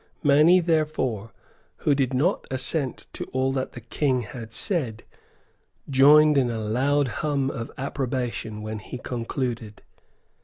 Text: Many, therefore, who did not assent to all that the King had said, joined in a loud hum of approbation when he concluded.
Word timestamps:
Many, 0.23 0.61
therefore, 0.61 1.31
who 1.85 1.93
did 1.93 2.11
not 2.11 2.47
assent 2.49 3.05
to 3.13 3.25
all 3.25 3.53
that 3.53 3.73
the 3.73 3.81
King 3.81 4.21
had 4.21 4.51
said, 4.51 5.03
joined 5.87 6.39
in 6.39 6.49
a 6.49 6.57
loud 6.57 7.07
hum 7.21 7.51
of 7.51 7.69
approbation 7.77 8.63
when 8.63 8.79
he 8.79 8.97
concluded. 8.97 9.83